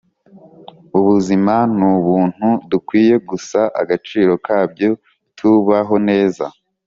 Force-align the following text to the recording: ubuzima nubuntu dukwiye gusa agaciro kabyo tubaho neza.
ubuzima 0.97 1.55
nubuntu 1.77 2.47
dukwiye 2.71 3.15
gusa 3.29 3.59
agaciro 3.81 4.33
kabyo 4.45 4.89
tubaho 5.37 5.95
neza. 6.09 6.45